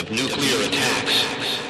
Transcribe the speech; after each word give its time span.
of 0.00 0.10
nuclear 0.10 0.66
attacks. 0.66 1.69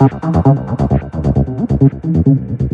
Thank 0.00 0.22
you. 2.62 2.67